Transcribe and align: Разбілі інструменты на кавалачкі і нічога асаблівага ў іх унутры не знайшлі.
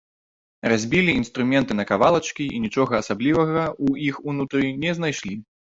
Разбілі 0.71 1.11
інструменты 1.19 1.77
на 1.79 1.85
кавалачкі 1.91 2.49
і 2.57 2.65
нічога 2.67 2.93
асаблівага 3.05 3.63
ў 3.85 4.11
іх 4.11 4.15
унутры 4.31 4.77
не 4.85 4.91
знайшлі. 5.01 5.41